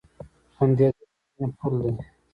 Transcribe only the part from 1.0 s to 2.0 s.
د مینې پل دی.